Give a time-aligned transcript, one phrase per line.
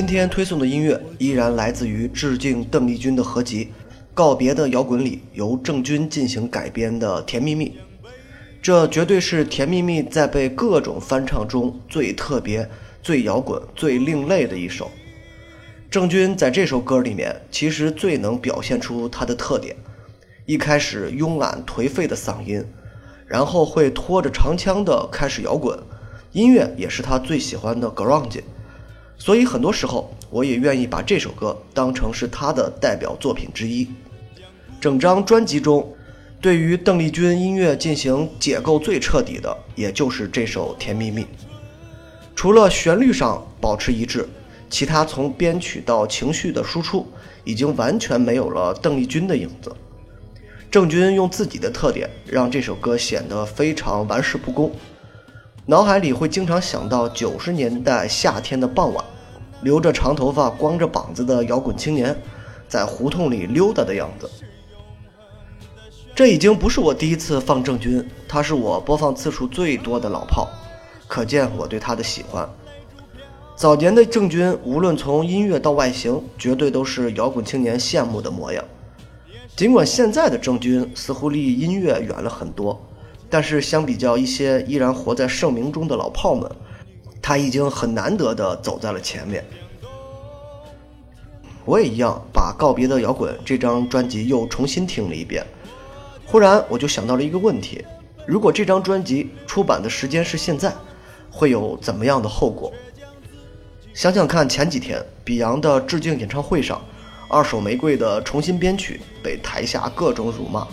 [0.00, 3.66] 今天推送的音乐依然来自于致敬邓丽君的合集
[4.14, 7.68] 《告别的摇滚》里由郑钧进行改编的《甜蜜蜜》。
[8.62, 12.66] 这绝对是《甜蜜蜜》在被各种翻唱中最特别、
[13.02, 14.90] 最摇滚、最另类的一首。
[15.90, 19.76] 郑钧在这首歌里面其实最能表现出他的特点：
[20.46, 22.64] 一开始慵懒颓废的嗓音，
[23.26, 25.78] 然后会拖着长腔的开始摇滚，
[26.32, 28.40] 音乐也是他最喜欢的 grunge。
[29.20, 33.86] 所以很多时候，我也愿意把这首歌当成是他的代表作品之一。
[34.80, 35.94] 整张专辑中，
[36.40, 41.22] 对于邓丽君音乐进行解构最彻底的，也就是这首《甜蜜蜜》。
[42.34, 44.26] 除了旋律上保持一致，
[44.70, 47.06] 其他从编曲到情绪的输出，
[47.44, 49.70] 已经完全没有了邓丽君的影子。
[50.70, 54.72] 郑钧用自己的特点，让这首歌显得非常玩世不恭。
[55.66, 59.04] 脑海里会经常想到九十年代夏天的傍晚，
[59.62, 62.16] 留着长头发、光着膀子的摇滚青年，
[62.68, 64.28] 在胡同里溜达的样子。
[66.14, 70.48] 这已经不是我第一次放郑钧，他是我播放次数最多的老炮，
[71.08, 72.48] 可见我对他的喜欢。
[73.56, 78.64] 早年的郑钧，无论从音乐到外形，绝对都是摇滚青年羡慕的模样。
[79.56, 82.78] 尽管现在的郑钧似乎离音乐远了很多。
[83.32, 86.50] 但是相比较一些依然活在盛名中的老炮们，
[87.30, 89.44] 他已经很难得的走在了前面。
[91.64, 95.46] 我也一样，把《告别的摇滚》这张专辑又重新听了一遍。
[96.26, 97.84] 忽然我就想到了一个问题：
[98.26, 100.74] 如果这张专辑出版的时间是现在，
[101.30, 102.72] 会有怎么样的后果？
[103.94, 106.78] 想想看，前几天比昂的致敬演唱会上，
[107.28, 110.66] 《二手玫瑰》的重新编曲被台下各种辱骂。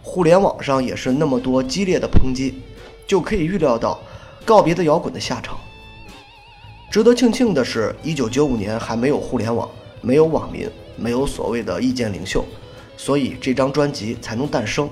[0.00, 2.62] 互联网上也是那么多激烈的抨击，
[3.06, 4.00] 就可以预料到
[4.46, 5.58] 告别的摇滚的下场。
[6.90, 9.70] 值得庆幸的是，一九九五年还没有互联网，
[10.00, 12.44] 没有网民，没有所谓的意见领袖，
[12.96, 14.90] 所以这张专辑才能诞生。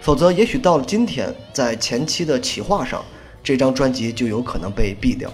[0.00, 3.04] 否则，也许到了今天，在前期的企划上，
[3.40, 5.30] 这张专辑就有可能被毙掉。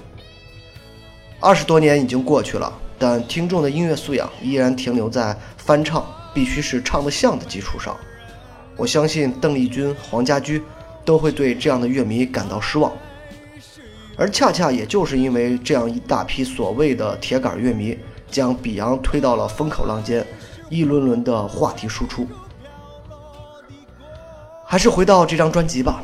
[1.40, 7.96] 二十多年已经过去了，但听众的音乐素养依然停留在翻唱必须是唱得像的基础上。
[8.76, 10.62] 我相信邓丽君、黄家驹
[11.02, 12.92] 都会对这样的乐迷感到失望，
[14.16, 17.98] 而恰恰也就是因为这样一大批所谓的铁杆乐迷，
[18.30, 20.24] 将比昂推到了风口浪尖，
[20.68, 22.26] 一轮轮的话题输出。
[24.64, 26.02] 还是回到这张专辑吧，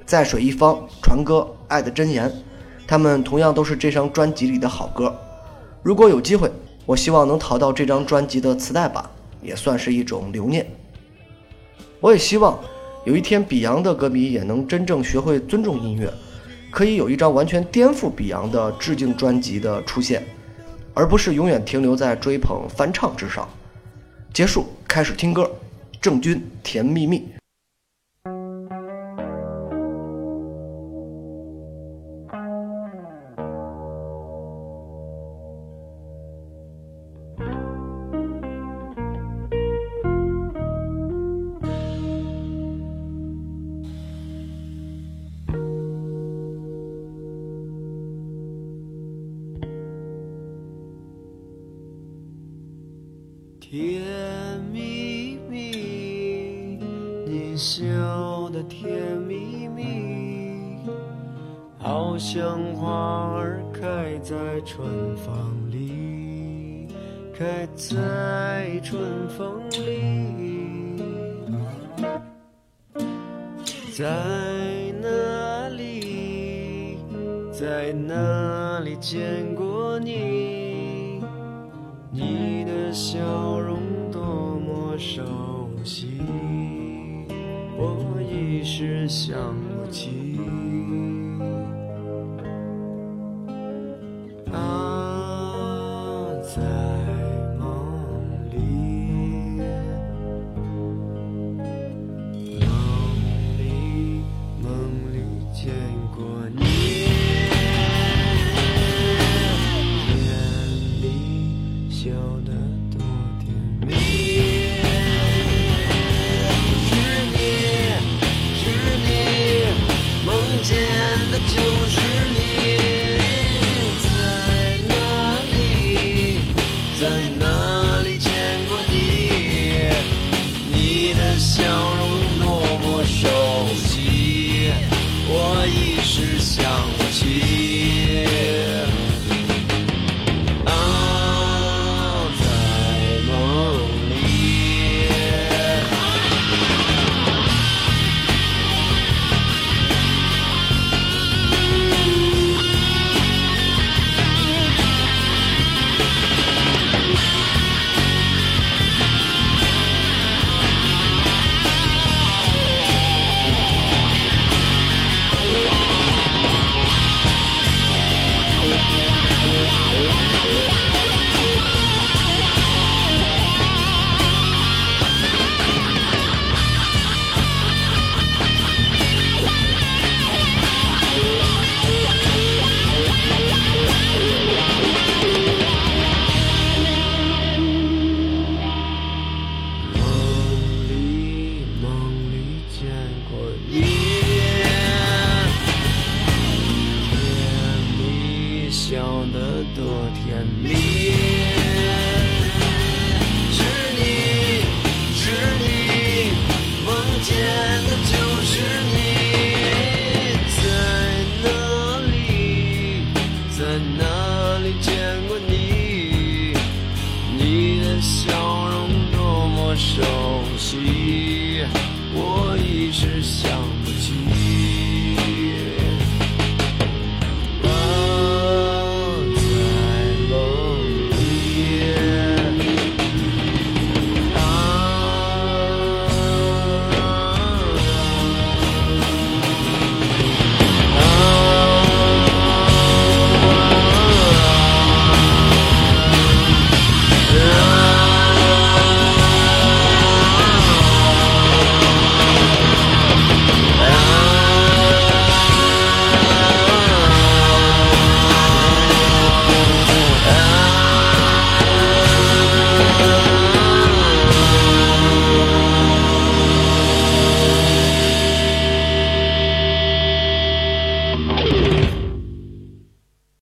[0.06, 1.34] 《在水一方》、《船歌》、
[1.68, 2.28] 《爱的箴言》，
[2.86, 5.12] 他们同样都是这张专辑里的好歌。
[5.82, 6.50] 如果有机会，
[6.86, 9.04] 我希望能淘到这张专辑的磁带版，
[9.42, 10.66] 也算是一种留念。
[12.00, 12.58] 我也希望
[13.04, 16.12] 有一天，比昂的歌迷也能真正学会尊重音乐，
[16.74, 20.26] 可以有一张完全颠覆比昂的致敬专辑的出现，
[20.92, 23.48] 而不是永远停留在追捧翻唱之上。
[24.32, 25.48] 结束，开始听歌，
[26.00, 27.18] 郑钧《甜蜜蜜》。
[53.74, 54.00] 甜
[54.72, 56.78] 蜜蜜，
[57.26, 57.82] 你笑
[58.50, 60.78] 得甜蜜蜜，
[61.76, 64.86] 好像花儿开在春
[65.16, 65.34] 风
[65.72, 66.86] 里，
[67.36, 71.02] 开在春风里，
[73.92, 74.04] 在
[75.02, 76.98] 哪里，
[77.50, 80.73] 在哪里见过你？
[82.16, 83.18] 你的笑
[83.58, 83.80] 容
[84.12, 84.22] 多
[84.60, 85.20] 么熟
[85.82, 86.20] 悉，
[87.76, 90.38] 我一时想不起。